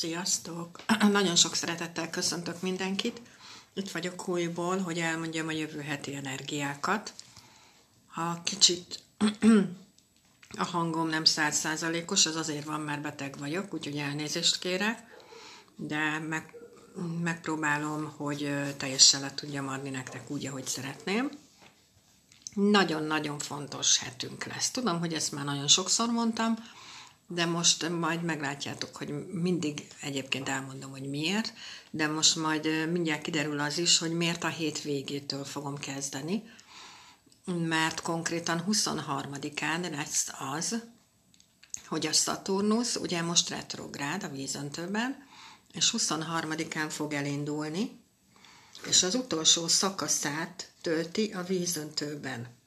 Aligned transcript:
Sziasztok! 0.00 0.80
Nagyon 1.12 1.36
sok 1.36 1.54
szeretettel 1.54 2.10
köszöntök 2.10 2.60
mindenkit. 2.60 3.20
Itt 3.74 3.90
vagyok 3.90 4.28
újból, 4.28 4.78
hogy 4.78 4.98
elmondjam 4.98 5.48
a 5.48 5.52
jövő 5.52 5.80
heti 5.80 6.14
energiákat. 6.14 7.12
Ha 8.08 8.40
kicsit 8.44 9.02
a 10.58 10.64
hangom 10.64 11.08
nem 11.08 11.24
százszázalékos, 11.24 12.26
az 12.26 12.36
azért 12.36 12.64
van, 12.64 12.80
mert 12.80 13.00
beteg 13.00 13.38
vagyok, 13.38 13.74
úgyhogy 13.74 13.96
elnézést 13.96 14.58
kérek, 14.58 15.22
de 15.76 16.18
meg, 16.18 16.54
megpróbálom, 17.22 18.14
hogy 18.16 18.52
teljesen 18.76 19.20
le 19.20 19.34
tudjam 19.34 19.68
adni 19.68 19.90
nektek 19.90 20.30
úgy, 20.30 20.46
ahogy 20.46 20.66
szeretném. 20.66 21.30
Nagyon-nagyon 22.54 23.38
fontos 23.38 23.98
hetünk 23.98 24.44
lesz. 24.44 24.70
Tudom, 24.70 24.98
hogy 24.98 25.14
ezt 25.14 25.32
már 25.32 25.44
nagyon 25.44 25.68
sokszor 25.68 26.08
mondtam, 26.08 26.56
de 27.32 27.46
most 27.46 27.88
majd 27.88 28.22
meglátjátok, 28.22 28.96
hogy 28.96 29.26
mindig 29.26 29.86
egyébként 30.00 30.48
elmondom, 30.48 30.90
hogy 30.90 31.08
miért, 31.08 31.52
de 31.90 32.06
most 32.06 32.36
majd 32.36 32.90
mindjárt 32.90 33.22
kiderül 33.22 33.60
az 33.60 33.78
is, 33.78 33.98
hogy 33.98 34.12
miért 34.12 34.44
a 34.44 34.48
hét 34.48 34.82
végétől 34.82 35.44
fogom 35.44 35.78
kezdeni, 35.78 36.42
mert 37.44 38.00
konkrétan 38.00 38.64
23-án 38.68 39.90
lesz 39.90 40.28
az, 40.56 40.82
hogy 41.86 42.06
a 42.06 42.12
Saturnus 42.12 42.96
ugye 42.96 43.22
most 43.22 43.48
retrográd 43.48 44.22
a 44.22 44.28
vízöntőben, 44.28 45.26
és 45.72 45.94
23-án 45.98 46.86
fog 46.88 47.12
elindulni, 47.12 48.00
és 48.86 49.02
az 49.02 49.14
utolsó 49.14 49.68
szakaszát 49.68 50.70
tölti 50.80 51.32
a 51.32 51.42
vízöntőben 51.42 52.59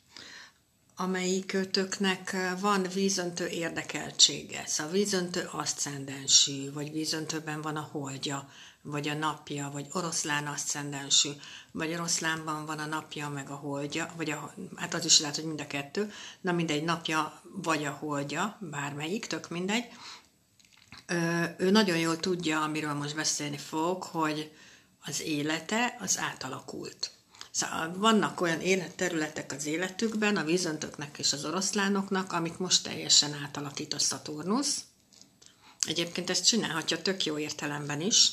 amelyikőtöknek 0.95 2.35
van 2.59 2.87
vízöntő 2.93 3.47
érdekeltsége. 3.47 4.63
Szóval 4.65 4.91
vízöntő 4.93 5.49
aszcendensű, 5.51 6.71
vagy 6.71 6.91
vízöntőben 6.91 7.61
van 7.61 7.75
a 7.75 7.89
holdja, 7.91 8.49
vagy 8.81 9.07
a 9.07 9.13
napja, 9.13 9.69
vagy 9.73 9.87
oroszlán 9.91 10.47
aszcendensű, 10.47 11.29
vagy 11.71 11.93
oroszlánban 11.93 12.65
van 12.65 12.79
a 12.79 12.85
napja, 12.85 13.29
meg 13.29 13.49
a 13.49 13.55
holdja, 13.55 14.13
vagy 14.15 14.29
a, 14.31 14.53
hát 14.75 14.93
az 14.93 15.05
is 15.05 15.19
lehet, 15.19 15.35
hogy 15.35 15.45
mind 15.45 15.61
a 15.61 15.67
kettő, 15.67 16.11
na 16.41 16.51
mindegy, 16.51 16.83
napja, 16.83 17.41
vagy 17.43 17.85
a 17.85 17.91
holdja, 17.91 18.57
bármelyik, 18.59 19.25
tök 19.25 19.49
mindegy. 19.49 19.85
Ő 21.57 21.69
nagyon 21.69 21.97
jól 21.97 22.17
tudja, 22.17 22.61
amiről 22.61 22.93
most 22.93 23.15
beszélni 23.15 23.57
fog, 23.57 24.03
hogy 24.03 24.51
az 25.05 25.21
élete 25.21 25.95
az 25.99 26.17
átalakult 26.19 27.11
Szóval 27.53 27.93
vannak 27.97 28.41
olyan 28.41 28.61
életterületek 28.61 29.51
az 29.51 29.65
életükben, 29.65 30.37
a 30.37 30.43
vízöntöknek 30.43 31.17
és 31.17 31.33
az 31.33 31.45
oroszlánoknak, 31.45 32.31
amit 32.31 32.59
most 32.59 32.83
teljesen 32.83 33.33
átalakít 33.43 33.93
a 33.93 33.99
Szaturnusz. 33.99 34.81
Egyébként 35.87 36.29
ezt 36.29 36.45
csinálhatja 36.45 37.01
tök 37.01 37.25
jó 37.25 37.37
értelemben 37.37 38.01
is, 38.01 38.31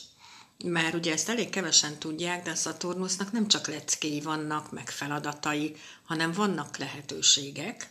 mert 0.64 0.94
ugye 0.94 1.12
ezt 1.12 1.28
elég 1.28 1.50
kevesen 1.50 1.98
tudják, 1.98 2.42
de 2.42 2.50
a 2.50 2.54
Szaturnusznak 2.54 3.32
nem 3.32 3.48
csak 3.48 3.66
leckéi 3.66 4.20
vannak, 4.20 4.72
meg 4.72 4.91
feladatai, 4.91 5.76
hanem 6.04 6.32
vannak 6.32 6.76
lehetőségek, 6.76 7.88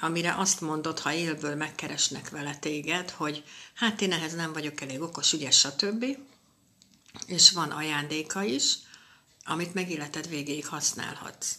amire 0.00 0.34
azt 0.34 0.60
mondod, 0.60 0.98
ha 0.98 1.12
élből 1.12 1.54
megkeresnek 1.54 2.30
vele 2.30 2.56
téged, 2.56 3.10
hogy 3.10 3.44
hát 3.74 4.00
én 4.00 4.12
ehhez 4.12 4.34
nem 4.34 4.52
vagyok 4.52 4.80
elég 4.80 5.00
okos, 5.00 5.32
ügyes, 5.32 5.58
stb. 5.58 6.04
És 7.26 7.50
van 7.50 7.70
ajándéka 7.70 8.42
is, 8.42 8.74
amit 9.48 9.74
meg 9.74 9.90
életed 9.90 10.28
végéig 10.28 10.66
használhatsz. 10.66 11.54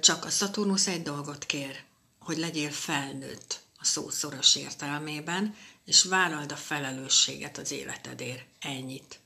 Csak 0.00 0.24
a 0.24 0.30
Szaturnusz 0.30 0.86
egy 0.86 1.02
dolgot 1.02 1.46
kér, 1.46 1.82
hogy 2.18 2.38
legyél 2.38 2.70
felnőtt 2.70 3.60
a 3.78 3.84
szó 3.84 4.10
szoros 4.10 4.56
értelmében, 4.56 5.54
és 5.84 6.04
vállald 6.04 6.52
a 6.52 6.56
felelősséget 6.56 7.58
az 7.58 7.70
életedért. 7.70 8.44
Ennyit. 8.60 9.18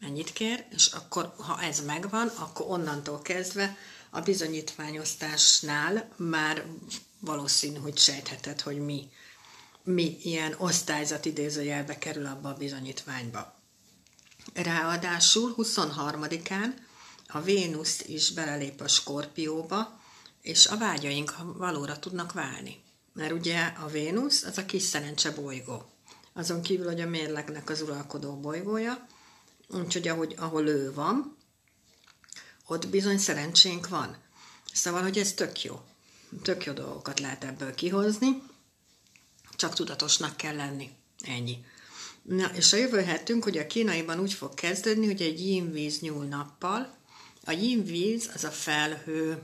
Ennyit 0.00 0.32
kér, 0.32 0.64
és 0.70 0.86
akkor, 0.86 1.34
ha 1.38 1.62
ez 1.62 1.84
megvan, 1.84 2.28
akkor 2.28 2.66
onnantól 2.68 3.22
kezdve 3.22 3.76
a 4.10 4.20
bizonyítványosztásnál 4.20 6.08
már 6.16 6.64
valószínű, 7.18 7.78
hogy 7.78 7.98
sejtheted, 7.98 8.60
hogy 8.60 8.78
mi, 8.78 9.10
mi 9.82 10.18
ilyen 10.22 10.54
osztályzat 10.58 11.24
idézőjelbe 11.24 11.98
kerül 11.98 12.26
abba 12.26 12.48
a 12.48 12.56
bizonyítványba. 12.56 13.54
Ráadásul 14.54 15.54
23-án 15.56 16.74
a 17.26 17.40
Vénusz 17.40 18.00
is 18.06 18.30
belelép 18.30 18.80
a 18.80 18.88
skorpióba, 18.88 20.00
és 20.42 20.66
a 20.66 20.76
vágyaink 20.76 21.34
valóra 21.56 21.98
tudnak 21.98 22.32
válni. 22.32 22.82
Mert 23.12 23.32
ugye 23.32 23.60
a 23.60 23.86
Vénusz 23.86 24.42
az 24.42 24.58
a 24.58 24.64
kis 24.64 24.82
szerencse 24.82 25.30
bolygó. 25.30 25.90
Azon 26.32 26.62
kívül, 26.62 26.86
hogy 26.86 27.00
a 27.00 27.08
mérlegnek 27.08 27.70
az 27.70 27.82
uralkodó 27.82 28.40
bolygója, 28.40 29.06
úgyhogy 29.68 30.08
ahogy, 30.08 30.34
ahol 30.38 30.66
ő 30.66 30.92
van, 30.92 31.36
ott 32.66 32.88
bizony 32.88 33.18
szerencsénk 33.18 33.88
van. 33.88 34.16
Szóval, 34.72 35.02
hogy 35.02 35.18
ez 35.18 35.32
tök 35.32 35.62
jó. 35.62 35.80
Tök 36.42 36.64
jó 36.64 36.72
dolgokat 36.72 37.20
lehet 37.20 37.44
ebből 37.44 37.74
kihozni, 37.74 38.42
csak 39.56 39.74
tudatosnak 39.74 40.36
kell 40.36 40.56
lenni. 40.56 40.90
Ennyi. 41.20 41.64
Na, 42.22 42.50
és 42.54 42.72
a 42.72 42.76
jövő 42.76 43.00
hetünk, 43.00 43.44
hogy 43.44 43.58
a 43.58 43.66
kínaiban 43.66 44.20
úgy 44.20 44.32
fog 44.32 44.54
kezdődni, 44.54 45.06
hogy 45.06 45.22
egy 45.22 45.40
yin-víz 45.40 46.00
nyúl 46.00 46.24
nappal, 46.24 46.96
a 47.44 47.54
víz 47.82 48.30
az 48.34 48.44
a 48.44 48.50
felhő, 48.50 49.42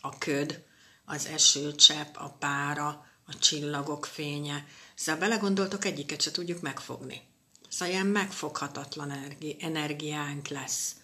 a 0.00 0.18
köd, 0.18 0.62
az 1.04 1.26
esőcsepp, 1.26 2.16
a 2.16 2.36
pára, 2.38 3.06
a 3.26 3.38
csillagok 3.38 4.06
fénye. 4.06 4.66
Szóval 4.94 5.20
belegondoltok, 5.20 5.84
egyiket 5.84 6.20
se 6.20 6.30
tudjuk 6.30 6.60
megfogni. 6.60 7.20
Szóval 7.68 7.94
ilyen 7.94 8.06
megfoghatatlan 8.06 9.12
energiánk 9.58 10.48
lesz 10.48 10.94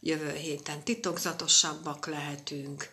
jövő 0.00 0.32
héten. 0.32 0.82
Titokzatosabbak 0.82 2.06
lehetünk, 2.06 2.90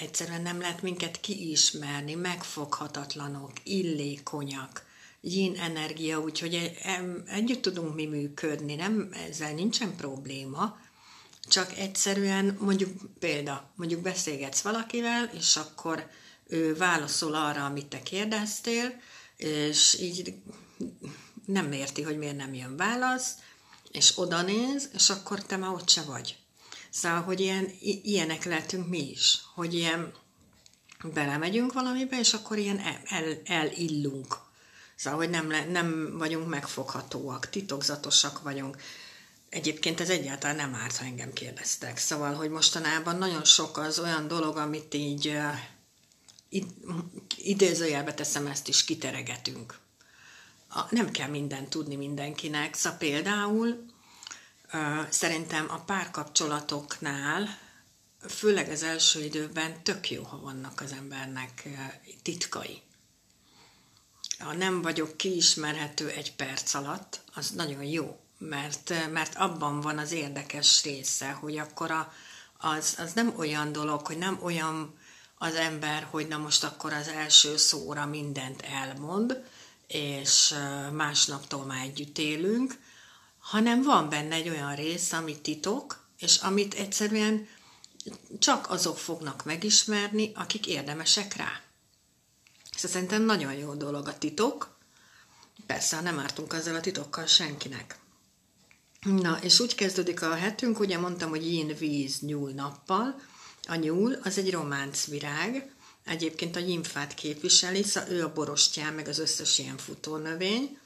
egyszerűen 0.00 0.42
nem 0.42 0.60
lehet 0.60 0.82
minket 0.82 1.20
kiismerni, 1.20 2.14
megfoghatatlanok, 2.14 3.52
illékonyak, 3.62 4.84
yin 5.20 5.56
energia, 5.56 6.20
úgyhogy 6.20 6.54
e, 6.82 7.04
együtt 7.26 7.62
tudunk 7.62 7.94
mi 7.94 8.06
működni, 8.06 8.74
nem, 8.74 9.08
ezzel 9.28 9.52
nincsen 9.52 9.96
probléma, 9.96 10.78
csak 11.50 11.78
egyszerűen 11.78 12.56
mondjuk 12.60 13.18
példa, 13.18 13.70
mondjuk 13.74 14.00
beszélgetsz 14.00 14.60
valakivel, 14.60 15.30
és 15.38 15.56
akkor 15.56 16.06
ő 16.46 16.74
válaszol 16.74 17.34
arra, 17.34 17.64
amit 17.64 17.86
te 17.86 18.02
kérdeztél, 18.02 19.00
és 19.36 19.98
így 20.00 20.34
nem 21.46 21.72
érti, 21.72 22.02
hogy 22.02 22.18
miért 22.18 22.36
nem 22.36 22.54
jön 22.54 22.76
válasz, 22.76 23.34
és 23.92 24.12
oda 24.18 24.42
néz, 24.42 24.88
és 24.94 25.10
akkor 25.10 25.42
te 25.42 25.56
már 25.56 25.70
ott 25.70 25.88
se 25.88 26.02
vagy. 26.02 26.36
Szóval, 26.90 27.20
hogy 27.20 27.40
ilyen, 27.40 27.72
ilyenek 27.80 28.44
lehetünk 28.44 28.88
mi 28.88 29.10
is, 29.10 29.40
hogy 29.54 29.74
ilyen 29.74 30.12
belemegyünk 31.14 31.72
valamibe, 31.72 32.18
és 32.18 32.34
akkor 32.34 32.58
ilyen 32.58 32.78
el, 32.78 33.00
el, 33.04 33.40
elillunk. 33.44 34.36
Szóval, 34.96 35.18
hogy 35.18 35.30
nem, 35.30 35.50
le, 35.50 35.64
nem 35.64 36.18
vagyunk 36.18 36.48
megfoghatóak, 36.48 37.48
titokzatosak 37.48 38.42
vagyunk. 38.42 38.76
Egyébként 39.50 40.00
ez 40.00 40.10
egyáltalán 40.10 40.56
nem 40.56 40.74
árt, 40.74 40.96
ha 40.96 41.04
engem 41.04 41.32
kérdeztek. 41.32 41.98
Szóval, 41.98 42.34
hogy 42.34 42.50
mostanában 42.50 43.16
nagyon 43.16 43.44
sok 43.44 43.78
az 43.78 43.98
olyan 43.98 44.28
dolog, 44.28 44.56
amit 44.56 44.94
így 44.94 45.36
id, 46.48 46.66
idézőjelbe 47.36 48.14
teszem, 48.14 48.46
ezt 48.46 48.68
is 48.68 48.84
kiteregetünk. 48.84 49.78
A, 50.68 50.80
nem 50.90 51.10
kell 51.10 51.28
mindent 51.28 51.68
tudni 51.68 51.96
mindenkinek. 51.96 52.74
Szóval 52.74 52.98
például 52.98 53.86
szerintem 55.08 55.70
a 55.70 55.78
párkapcsolatoknál, 55.78 57.58
főleg 58.28 58.70
az 58.70 58.82
első 58.82 59.24
időben 59.24 59.82
tök 59.82 60.10
jó, 60.10 60.22
ha 60.22 60.40
vannak 60.40 60.80
az 60.80 60.92
embernek 60.92 61.68
titkai. 62.22 62.82
Ha 64.38 64.52
nem 64.52 64.82
vagyok 64.82 65.16
kiismerhető 65.16 66.08
egy 66.08 66.34
perc 66.34 66.74
alatt, 66.74 67.20
az 67.34 67.50
nagyon 67.50 67.82
jó 67.82 68.20
mert, 68.40 69.10
mert 69.12 69.34
abban 69.36 69.80
van 69.80 69.98
az 69.98 70.12
érdekes 70.12 70.82
része, 70.82 71.30
hogy 71.30 71.58
akkor 71.58 71.90
a, 71.90 72.12
az, 72.58 72.94
az 72.98 73.12
nem 73.12 73.34
olyan 73.36 73.72
dolog, 73.72 74.06
hogy 74.06 74.18
nem 74.18 74.38
olyan 74.42 74.98
az 75.38 75.54
ember, 75.54 76.06
hogy 76.10 76.28
na 76.28 76.38
most 76.38 76.64
akkor 76.64 76.92
az 76.92 77.08
első 77.08 77.56
szóra 77.56 78.06
mindent 78.06 78.62
elmond, 78.62 79.44
és 79.86 80.54
másnaptól 80.92 81.64
már 81.64 81.84
együtt 81.84 82.18
élünk, 82.18 82.78
hanem 83.38 83.82
van 83.82 84.08
benne 84.08 84.34
egy 84.34 84.48
olyan 84.48 84.74
rész, 84.74 85.12
ami 85.12 85.40
titok, 85.40 86.04
és 86.18 86.36
amit 86.36 86.74
egyszerűen 86.74 87.48
csak 88.38 88.70
azok 88.70 88.98
fognak 88.98 89.44
megismerni, 89.44 90.32
akik 90.34 90.66
érdemesek 90.66 91.36
rá. 91.36 91.60
Szóval 92.74 92.90
szerintem 92.90 93.22
nagyon 93.22 93.52
jó 93.52 93.74
dolog 93.74 94.08
a 94.08 94.18
titok. 94.18 94.78
Persze, 95.66 96.00
nem 96.00 96.18
ártunk 96.18 96.52
ezzel 96.52 96.74
a 96.74 96.80
titokkal 96.80 97.26
senkinek. 97.26 97.98
Na, 99.00 99.38
és 99.42 99.60
úgy 99.60 99.74
kezdődik 99.74 100.22
a 100.22 100.34
hetünk, 100.34 100.80
ugye 100.80 100.98
mondtam, 100.98 101.28
hogy 101.30 101.52
yin 101.52 101.76
víz 101.78 102.20
nyúl 102.20 102.50
nappal. 102.50 103.20
A 103.68 103.74
nyúl 103.74 104.12
az 104.22 104.38
egy 104.38 104.50
románc 104.50 105.04
virág, 105.04 105.70
egyébként 106.04 106.56
a 106.56 106.60
nyimfát 106.60 107.14
képviseli, 107.14 107.82
szóval 107.82 108.10
ő 108.10 108.24
a 108.24 108.32
borostyán, 108.32 108.92
meg 108.92 109.08
az 109.08 109.18
összes 109.18 109.58
ilyen 109.58 109.76
futónövény, 109.76 110.78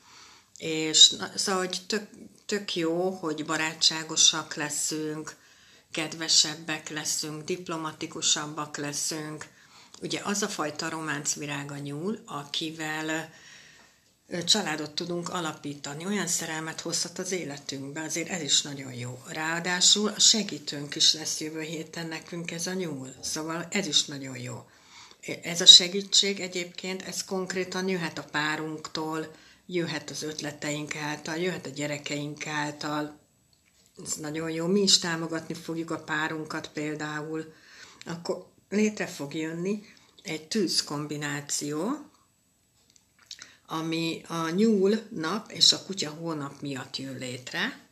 És 0.57 1.15
szóval, 1.35 1.61
hogy 1.61 1.81
tök, 1.87 2.09
tök 2.47 2.77
jó, 2.77 3.11
hogy 3.11 3.45
barátságosak 3.45 4.55
leszünk, 4.55 5.37
kedvesebbek 5.91 6.89
leszünk, 6.89 7.45
diplomatikusabbak 7.45 8.77
leszünk. 8.77 9.47
Ugye 10.03 10.21
az 10.25 10.43
a 10.43 10.49
fajta 10.49 10.89
románc 10.89 11.35
virága 11.35 11.77
nyúl, 11.77 12.19
akivel 12.27 13.33
családot 14.45 14.91
tudunk 14.91 15.29
alapítani, 15.29 16.07
olyan 16.07 16.27
szerelmet 16.27 16.81
hozhat 16.81 17.19
az 17.19 17.33
életünkbe, 17.33 18.03
azért 18.03 18.29
ez 18.29 18.43
is 18.43 18.63
nagyon 18.63 18.93
jó. 18.93 19.23
Ráadásul 19.27 20.09
a 20.09 20.19
segítőnk 20.19 20.95
is 20.95 21.13
lesz 21.13 21.41
jövő 21.41 21.61
héten 21.61 22.07
nekünk 22.07 22.51
ez 22.51 22.67
a 22.67 22.73
nyúl, 22.73 23.15
szóval 23.21 23.67
ez 23.71 23.87
is 23.87 24.05
nagyon 24.05 24.39
jó. 24.39 24.67
Ez 25.43 25.61
a 25.61 25.67
segítség 25.67 26.41
egyébként, 26.41 27.03
ez 27.03 27.25
konkrétan 27.25 27.89
jöhet 27.89 28.19
a 28.19 28.25
párunktól, 28.25 29.35
jöhet 29.67 30.11
az 30.11 30.23
ötleteink 30.23 30.97
által, 30.97 31.37
jöhet 31.37 31.67
a 31.67 31.71
gyerekeink 31.71 32.47
által, 32.47 33.19
ez 34.05 34.13
nagyon 34.13 34.51
jó. 34.51 34.67
Mi 34.67 34.81
is 34.81 34.99
támogatni 34.99 35.55
fogjuk 35.55 35.91
a 35.91 35.99
párunkat 35.99 36.69
például, 36.69 37.53
akkor 38.07 38.47
létre 38.69 39.07
fog 39.07 39.35
jönni 39.35 39.83
egy 40.23 40.49
tűz 40.49 40.85
kombináció, 40.85 42.13
ami 43.67 44.23
a 44.29 44.49
nyúl 44.49 45.01
nap 45.11 45.51
és 45.51 45.73
a 45.73 45.83
kutya 45.83 46.11
hónap 46.11 46.61
miatt 46.61 46.97
jön 46.97 47.19
létre. 47.19 47.83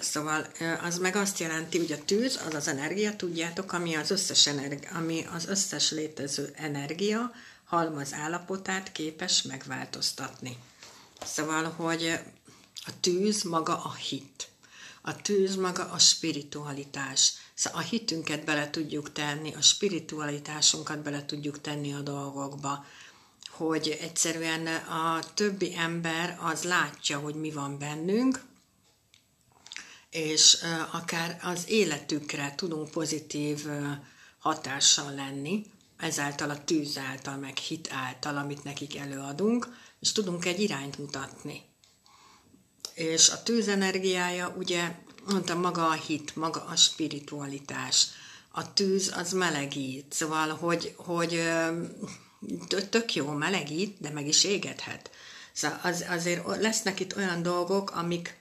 Szóval 0.00 0.46
az 0.82 0.98
meg 0.98 1.16
azt 1.16 1.38
jelenti, 1.38 1.78
hogy 1.78 1.92
a 1.92 2.04
tűz 2.04 2.40
az 2.46 2.54
az 2.54 2.68
energia, 2.68 3.16
tudjátok, 3.16 3.72
ami 3.72 3.94
az 3.94 4.10
összes, 4.10 4.46
energi- 4.46 4.88
ami 4.94 5.26
az 5.32 5.46
összes 5.46 5.90
létező 5.90 6.52
energia 6.56 7.32
halmaz 7.64 8.12
állapotát 8.12 8.92
képes 8.92 9.42
megváltoztatni. 9.42 10.56
Szóval, 11.24 11.64
hogy 11.64 12.20
a 12.74 13.00
tűz 13.00 13.42
maga 13.42 13.84
a 13.84 13.94
hit. 13.94 14.48
A 15.02 15.16
tűz 15.16 15.56
maga 15.56 15.90
a 15.90 15.98
spiritualitás. 15.98 17.32
Szóval 17.54 17.80
a 17.80 17.84
hitünket 17.84 18.44
bele 18.44 18.70
tudjuk 18.70 19.12
tenni, 19.12 19.54
a 19.54 19.60
spiritualitásunkat 19.60 20.98
bele 21.02 21.24
tudjuk 21.24 21.60
tenni 21.60 21.92
a 21.92 22.00
dolgokba 22.00 22.84
hogy 23.60 23.98
egyszerűen 24.00 24.66
a 24.76 25.20
többi 25.34 25.76
ember 25.76 26.38
az 26.42 26.62
látja, 26.62 27.18
hogy 27.18 27.34
mi 27.34 27.50
van 27.50 27.78
bennünk, 27.78 28.42
és 30.10 30.58
akár 30.92 31.40
az 31.42 31.64
életükre 31.68 32.54
tudunk 32.56 32.90
pozitív 32.90 33.66
hatással 34.38 35.14
lenni, 35.14 35.66
ezáltal 35.96 36.50
a 36.50 36.64
tűz 36.64 36.98
által, 36.98 37.36
meg 37.36 37.56
hit 37.56 37.88
által, 37.92 38.36
amit 38.36 38.64
nekik 38.64 38.96
előadunk, 38.96 39.76
és 40.00 40.12
tudunk 40.12 40.44
egy 40.44 40.60
irányt 40.60 40.98
mutatni. 40.98 41.62
És 42.94 43.28
a 43.28 43.42
tűz 43.42 43.68
energiája, 43.68 44.54
ugye, 44.58 44.94
mondtam, 45.26 45.60
maga 45.60 45.88
a 45.88 45.92
hit, 45.92 46.36
maga 46.36 46.64
a 46.64 46.76
spiritualitás. 46.76 48.06
A 48.50 48.72
tűz 48.72 49.12
az 49.16 49.32
melegít, 49.32 50.12
szóval, 50.12 50.48
hogy, 50.48 50.94
hogy 50.96 51.42
tök 52.90 53.14
jó, 53.14 53.30
melegít, 53.30 54.00
de 54.00 54.10
meg 54.10 54.26
is 54.26 54.44
égethet. 54.44 55.10
Szóval 55.52 55.80
az, 55.82 56.04
azért 56.08 56.56
lesznek 56.60 57.00
itt 57.00 57.16
olyan 57.16 57.42
dolgok, 57.42 57.90
amik, 57.90 58.40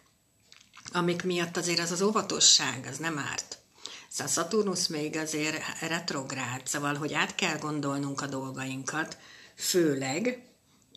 amik 0.92 1.24
miatt 1.24 1.58
azért 1.58 1.80
az 1.80 1.92
az 1.92 2.02
óvatosság, 2.02 2.88
az 2.92 2.98
nem 2.98 3.18
árt. 3.18 3.58
Szóval 4.10 4.34
Saturnus 4.34 4.88
még 4.88 5.18
azért 5.18 5.58
retrográd, 5.82 6.68
szóval, 6.68 6.96
hogy 6.96 7.14
át 7.14 7.36
kell 7.36 7.58
gondolnunk 7.58 8.22
a 8.22 8.28
dolgainkat, 8.28 9.18
főleg, 9.56 10.44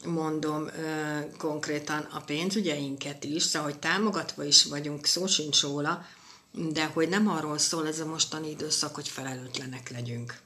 mondom 0.04 0.66
ö, 0.66 1.18
konkrétan 1.38 2.00
a 2.00 2.20
pénzügyeinket 2.20 3.24
is, 3.24 3.42
szóval, 3.42 3.70
hogy 3.70 3.78
támogatva 3.78 4.44
is 4.44 4.64
vagyunk, 4.64 5.06
szó 5.06 5.26
sincs 5.26 5.60
róla, 5.60 6.06
de 6.52 6.84
hogy 6.84 7.08
nem 7.08 7.28
arról 7.28 7.58
szól 7.58 7.86
ez 7.86 8.00
a 8.00 8.06
mostani 8.06 8.50
időszak, 8.50 8.94
hogy 8.94 9.08
felelőtlenek 9.08 9.90
legyünk. 9.90 10.40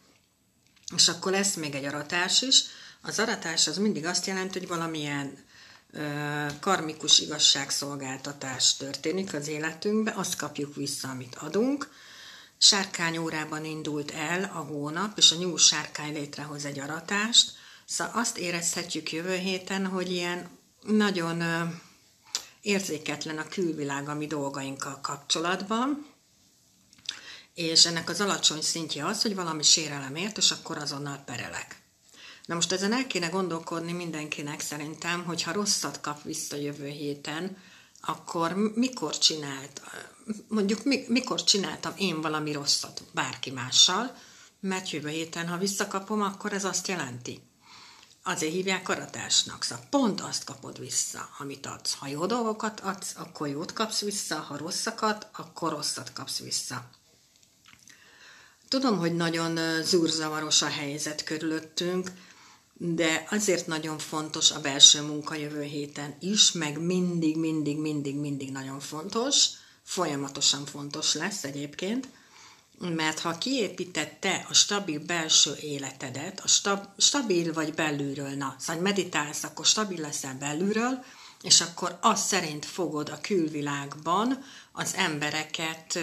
És 0.94 1.08
akkor 1.08 1.32
lesz 1.32 1.54
még 1.54 1.74
egy 1.74 1.84
aratás 1.84 2.42
is. 2.42 2.64
Az 3.02 3.18
aratás 3.18 3.66
az 3.66 3.78
mindig 3.78 4.04
azt 4.04 4.26
jelenti, 4.26 4.58
hogy 4.58 4.68
valamilyen 4.68 5.44
ö, 5.92 6.46
karmikus 6.60 7.18
igazságszolgáltatás 7.18 8.76
történik 8.76 9.34
az 9.34 9.48
életünkbe, 9.48 10.12
azt 10.16 10.36
kapjuk 10.36 10.74
vissza, 10.74 11.08
amit 11.08 11.34
adunk. 11.34 11.90
Sárkány 12.58 13.16
órában 13.18 13.64
indult 13.64 14.10
el 14.10 14.50
a 14.54 14.58
hónap, 14.58 15.18
és 15.18 15.32
a 15.32 15.36
nyúl 15.36 15.58
sárkány 15.58 16.12
létrehoz 16.12 16.64
egy 16.64 16.78
aratást. 16.78 17.52
Szóval 17.84 18.12
azt 18.16 18.38
érezhetjük 18.38 19.12
jövő 19.12 19.36
héten, 19.36 19.86
hogy 19.86 20.10
ilyen 20.10 20.48
nagyon 20.82 21.42
érzéketlen 22.60 23.38
a 23.38 23.48
külvilág 23.48 24.08
a 24.08 24.14
mi 24.14 24.26
dolgainkkal 24.26 25.00
kapcsolatban, 25.02 26.06
és 27.56 27.86
ennek 27.86 28.08
az 28.08 28.20
alacsony 28.20 28.60
szintje 28.62 29.06
az, 29.06 29.22
hogy 29.22 29.34
valami 29.34 29.62
sérelem 29.62 30.16
ért, 30.16 30.36
és 30.36 30.50
akkor 30.50 30.78
azonnal 30.78 31.22
perelek. 31.26 31.82
Na 32.46 32.54
most 32.54 32.72
ezen 32.72 32.92
el 32.92 33.06
kéne 33.06 33.28
gondolkodni 33.28 33.92
mindenkinek 33.92 34.60
szerintem, 34.60 35.24
hogy 35.24 35.42
ha 35.42 35.52
rosszat 35.52 36.00
kap 36.00 36.22
vissza 36.22 36.56
jövő 36.56 36.86
héten, 36.86 37.56
akkor 38.00 38.72
mikor 38.74 39.18
csinált, 39.18 39.82
mondjuk 40.48 41.08
mikor 41.08 41.44
csináltam 41.44 41.92
én 41.96 42.20
valami 42.20 42.52
rosszat 42.52 43.02
bárki 43.12 43.50
mással, 43.50 44.16
mert 44.60 44.90
jövő 44.90 45.08
héten, 45.08 45.48
ha 45.48 45.58
visszakapom, 45.58 46.22
akkor 46.22 46.52
ez 46.52 46.64
azt 46.64 46.88
jelenti. 46.88 47.40
Azért 48.22 48.52
hívják 48.52 48.88
aratásnak, 48.88 49.62
szóval 49.62 49.84
pont 49.90 50.20
azt 50.20 50.44
kapod 50.44 50.78
vissza, 50.78 51.28
amit 51.38 51.66
adsz. 51.66 51.94
Ha 51.94 52.06
jó 52.06 52.26
dolgokat 52.26 52.80
adsz, 52.80 53.12
akkor 53.16 53.48
jót 53.48 53.72
kapsz 53.72 54.00
vissza, 54.00 54.36
ha 54.36 54.56
rosszakat, 54.56 55.28
akkor 55.32 55.72
rosszat 55.72 56.12
kapsz 56.12 56.38
vissza. 56.38 56.90
Tudom, 58.68 58.98
hogy 58.98 59.14
nagyon 59.14 59.82
zúrzavaros 59.82 60.62
a 60.62 60.66
helyzet 60.66 61.24
körülöttünk, 61.24 62.10
de 62.78 63.26
azért 63.30 63.66
nagyon 63.66 63.98
fontos 63.98 64.50
a 64.50 64.60
belső 64.60 65.02
munka 65.02 65.34
jövő 65.34 65.62
héten 65.62 66.16
is, 66.20 66.52
meg 66.52 66.80
mindig, 66.80 67.36
mindig, 67.36 67.78
mindig, 67.78 68.16
mindig 68.16 68.50
nagyon 68.50 68.80
fontos, 68.80 69.46
folyamatosan 69.84 70.66
fontos 70.66 71.14
lesz 71.14 71.44
egyébként, 71.44 72.08
mert 72.78 73.18
ha 73.18 73.38
kiépítette 73.38 74.46
a 74.48 74.54
stabil 74.54 75.00
belső 75.00 75.56
életedet, 75.60 76.40
a 76.40 76.48
stab, 76.48 76.86
stabil 76.98 77.52
vagy 77.52 77.74
belülről, 77.74 78.30
na, 78.30 78.56
szóval 78.58 78.82
meditálsz, 78.82 79.42
akkor 79.42 79.66
stabil 79.66 80.00
leszel 80.00 80.36
belülről, 80.38 81.04
és 81.42 81.60
akkor 81.60 81.98
azt 82.00 82.26
szerint 82.26 82.64
fogod 82.64 83.08
a 83.08 83.20
külvilágban 83.20 84.44
az 84.73 84.94
embereket 84.94 85.99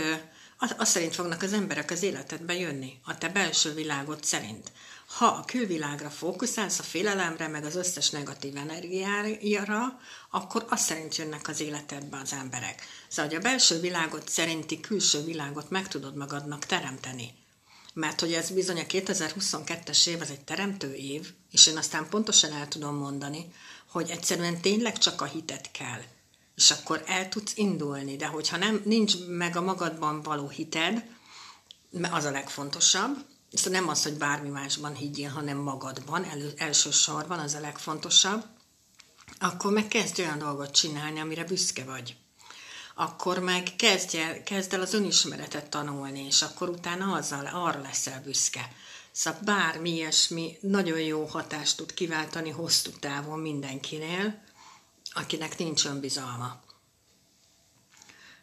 az, 0.58 0.76
az 0.78 0.90
szerint 0.90 1.16
fognak 1.16 1.42
az 1.42 1.54
emberek 1.54 1.92
az 1.92 2.04
életedbe 2.04 2.54
jönni, 2.54 3.00
a 3.04 3.18
te 3.18 3.30
belső 3.30 3.74
világod 3.74 4.24
szerint. 4.24 4.72
Ha 5.18 5.26
a 5.26 5.46
külvilágra 5.46 6.10
fókuszálsz, 6.10 6.80
a 6.80 6.84
félelemre, 6.84 7.48
meg 7.48 7.66
az 7.66 7.76
összes 7.76 8.10
negatív 8.10 8.58
energiára, 8.58 10.00
akkor 10.30 10.66
azt 10.70 10.86
szerint 10.86 11.16
jönnek 11.16 11.48
az 11.48 11.60
életedbe 11.60 12.18
az 12.18 12.34
emberek. 12.34 12.82
Szóval, 13.08 13.32
hogy 13.32 13.40
a 13.40 13.44
belső 13.50 13.80
világot 13.80 14.30
szerinti 14.30 14.80
külső 14.80 15.24
világot 15.24 15.70
meg 15.70 15.88
tudod 15.88 16.16
magadnak 16.16 16.66
teremteni. 16.66 17.34
Mert 17.94 18.20
hogy 18.20 18.34
ez 18.34 18.50
bizony 18.50 18.80
a 18.80 18.84
2022-es 18.84 20.08
év, 20.08 20.22
az 20.22 20.30
egy 20.30 20.44
teremtő 20.44 20.94
év, 20.94 21.32
és 21.52 21.68
én 21.68 21.78
aztán 21.78 22.10
pontosan 22.10 22.52
el 22.52 22.68
tudom 22.68 22.96
mondani, 22.96 23.54
hogy 23.88 24.10
egyszerűen 24.10 24.62
tényleg 24.62 24.98
csak 24.98 25.22
a 25.22 25.26
hitet 25.26 25.72
kell 25.72 26.02
és 26.56 26.72
akkor 26.72 27.04
el 27.06 27.30
tudsz 27.30 27.58
indulni, 27.58 28.16
de 28.16 28.28
hogyha 28.28 28.58
nem, 28.58 28.82
nincs 28.86 29.14
meg 29.28 29.56
a 29.56 29.62
magadban 29.62 30.22
való 30.22 30.50
hited, 30.50 31.06
az 32.12 32.24
a 32.24 32.32
legfontosabb, 32.32 33.26
ez 33.52 33.64
nem 33.64 33.88
az, 33.88 34.04
hogy 34.04 34.14
bármi 34.14 34.50
másban 34.50 34.96
higgyél, 34.96 35.30
hanem 35.30 35.58
magadban, 35.58 36.24
elő, 36.24 36.54
elsősorban 36.58 37.40
az 37.40 37.54
a 37.54 37.60
legfontosabb, 37.60 38.44
akkor 39.40 39.72
meg 39.72 39.88
kezdj 39.88 40.22
olyan 40.22 40.38
dolgot 40.38 40.72
csinálni, 40.72 41.20
amire 41.20 41.44
büszke 41.44 41.84
vagy. 41.84 42.16
Akkor 42.96 43.40
meg 43.40 43.76
kezdj 43.78 44.18
el, 44.18 44.44
kezd 44.44 44.74
el 44.74 44.82
az 44.82 44.94
önismeretet 44.94 45.70
tanulni, 45.70 46.26
és 46.26 46.42
akkor 46.42 46.70
utána 46.70 47.14
azzal, 47.14 47.46
arra 47.46 47.82
leszel 47.82 48.22
büszke. 48.22 48.72
Szóval 49.12 49.40
bármi 49.44 49.90
ilyesmi 49.90 50.58
nagyon 50.62 51.00
jó 51.00 51.26
hatást 51.26 51.78
tud 51.78 51.94
kiváltani 51.94 52.50
hosszú 52.50 52.92
távon 53.00 53.40
mindenkinél, 53.40 54.42
akinek 55.14 55.58
nincs 55.58 55.86
önbizalma. 55.86 56.62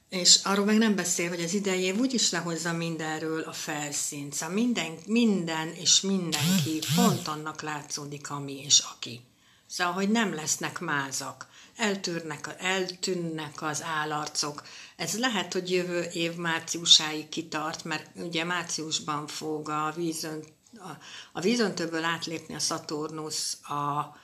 És 0.08 0.40
arról 0.44 0.64
meg 0.64 0.78
nem 0.78 0.94
beszél, 0.94 1.28
hogy 1.28 1.40
az 1.40 1.54
idei 1.54 1.80
év 1.80 1.98
úgyis 1.98 2.30
lehozza 2.30 2.72
mindenről 2.72 3.42
a 3.42 3.52
felszínt. 3.52 4.32
Szóval 4.32 4.54
minden, 4.54 4.98
minden 5.06 5.74
és 5.74 6.00
mindenki 6.00 6.78
pont 6.94 7.28
annak 7.28 7.62
látszódik, 7.62 8.30
ami 8.30 8.60
és 8.64 8.78
aki. 8.78 9.20
Szóval, 9.66 9.92
hogy 9.92 10.10
nem 10.10 10.34
lesznek 10.34 10.78
mázak, 10.78 11.46
eltűrnek, 11.76 12.54
eltűnnek 12.58 13.62
az 13.62 13.82
állarcok. 13.82 14.62
Ez 14.96 15.18
lehet, 15.18 15.52
hogy 15.52 15.70
jövő 15.70 16.02
év 16.02 16.34
márciusáig 16.34 17.28
kitart, 17.28 17.84
mert 17.84 18.06
ugye 18.14 18.44
márciusban 18.44 19.26
fog 19.26 19.68
a 19.68 19.92
vízön, 19.96 20.44
a, 20.78 20.90
a 21.32 21.40
vízöntöből 21.40 22.04
átlépni 22.04 22.54
a 22.54 22.58
Szaturnusz 22.58 23.58
a 23.62 24.16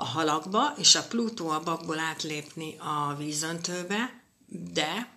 a 0.00 0.04
halakba, 0.04 0.74
és 0.76 0.94
a 0.94 1.06
Plutó 1.06 1.48
a 1.48 1.62
bakból 1.62 1.98
átlépni 1.98 2.76
a 2.78 3.14
vízöntőbe, 3.16 4.22
de 4.46 5.16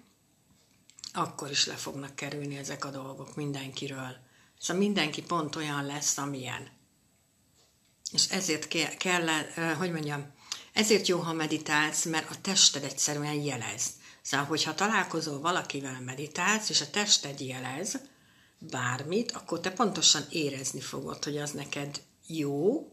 akkor 1.13 1.49
is 1.49 1.65
le 1.65 1.75
fognak 1.75 2.15
kerülni 2.15 2.57
ezek 2.57 2.85
a 2.85 2.89
dolgok 2.89 3.35
mindenkiről. 3.35 4.15
Szóval 4.59 4.81
mindenki 4.81 5.21
pont 5.21 5.55
olyan 5.55 5.85
lesz, 5.85 6.17
amilyen. 6.17 6.67
És 8.11 8.29
ezért 8.29 8.67
kell, 8.67 8.93
kell 8.93 9.27
hogy 9.73 9.91
mondjam, 9.91 10.33
ezért 10.73 11.07
jó, 11.07 11.19
ha 11.19 11.33
meditálsz, 11.33 12.05
mert 12.05 12.29
a 12.29 12.41
tested 12.41 12.83
egyszerűen 12.83 13.33
jelez. 13.33 13.89
Szóval, 14.21 14.45
hogyha 14.45 14.73
találkozol 14.73 15.39
valakivel 15.39 16.01
meditálsz, 16.01 16.69
és 16.69 16.81
a 16.81 16.89
tested 16.89 17.39
jelez 17.39 17.99
bármit, 18.59 19.31
akkor 19.31 19.59
te 19.59 19.71
pontosan 19.71 20.23
érezni 20.29 20.81
fogod, 20.81 21.23
hogy 21.23 21.37
az 21.37 21.51
neked 21.51 22.01
jó, 22.27 22.91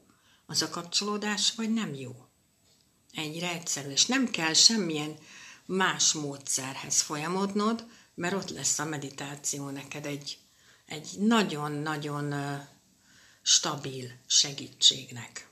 az 0.50 0.62
a 0.62 0.68
kapcsolódás, 0.68 1.52
vagy 1.54 1.72
nem 1.72 1.94
jó. 1.94 2.26
Ennyire 3.12 3.52
egyszerű, 3.52 3.88
és 3.88 4.06
nem 4.06 4.30
kell 4.30 4.52
semmilyen 4.52 5.16
más 5.66 6.12
módszerhez 6.12 7.00
folyamodnod, 7.00 7.84
mert 8.14 8.34
ott 8.34 8.50
lesz 8.50 8.78
a 8.78 8.84
meditáció 8.84 9.68
neked 9.68 10.06
egy, 10.06 10.38
egy 10.86 11.08
nagyon-nagyon 11.18 12.34
stabil 13.42 14.10
segítségnek. 14.26 15.48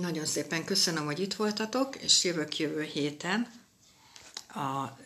Nagyon 0.00 0.26
szépen 0.26 0.64
köszönöm, 0.64 1.04
hogy 1.04 1.20
itt 1.20 1.34
voltatok, 1.34 1.96
és 1.96 2.24
jövök 2.24 2.58
jövő 2.58 2.82
héten 2.82 3.52
a 4.48 4.98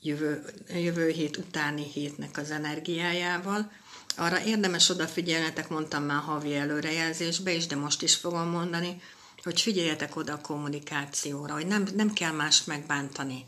jövő, 0.00 0.54
jövő 0.68 1.10
hét 1.10 1.36
utáni 1.36 1.90
hétnek 1.92 2.36
az 2.36 2.50
energiájával. 2.50 3.72
Arra 4.16 4.44
érdemes 4.44 4.88
odafigyelnetek, 4.88 5.68
mondtam 5.68 6.02
már 6.02 6.22
havi 6.22 6.54
előrejelzésbe 6.54 7.52
is, 7.52 7.66
de 7.66 7.76
most 7.76 8.02
is 8.02 8.14
fogom 8.14 8.48
mondani, 8.48 9.00
hogy 9.42 9.60
figyeljetek 9.60 10.16
oda 10.16 10.32
a 10.32 10.40
kommunikációra, 10.40 11.52
hogy 11.52 11.66
nem, 11.66 11.88
nem 11.94 12.12
kell 12.12 12.32
mást 12.32 12.66
megbántani. 12.66 13.44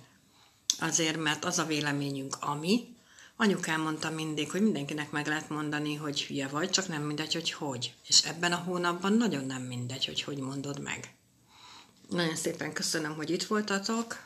Azért, 0.79 1.17
mert 1.17 1.45
az 1.45 1.59
a 1.59 1.65
véleményünk, 1.65 2.37
ami, 2.41 2.97
anyukám 3.37 3.81
mondta 3.81 4.11
mindig, 4.11 4.51
hogy 4.51 4.63
mindenkinek 4.63 5.11
meg 5.11 5.27
lehet 5.27 5.49
mondani, 5.49 5.95
hogy 5.95 6.23
hülye 6.23 6.49
vagy, 6.49 6.71
csak 6.71 6.89
nem 6.89 7.03
mindegy, 7.03 7.33
hogy 7.33 7.53
hogy. 7.53 7.95
És 8.07 8.25
ebben 8.25 8.53
a 8.53 8.57
hónapban 8.57 9.13
nagyon 9.13 9.45
nem 9.45 9.63
mindegy, 9.63 10.05
hogy 10.05 10.23
hogy 10.23 10.39
mondod 10.39 10.81
meg. 10.81 11.15
Nagyon 12.09 12.37
szépen 12.37 12.73
köszönöm, 12.73 13.15
hogy 13.15 13.31
itt 13.31 13.45
voltatok, 13.45 14.23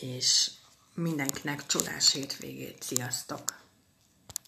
és 0.00 0.50
mindenkinek 0.94 1.66
csodás 1.66 2.12
hétvégét. 2.12 2.82
Sziasztok! 2.82 3.67